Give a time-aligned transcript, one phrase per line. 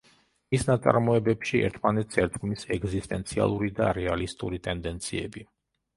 [0.53, 5.45] მის ნაწარმოებებში ერთმანეთს ერწყმის ეგზისტენციალისტური და რეალისტური ტენდეციები.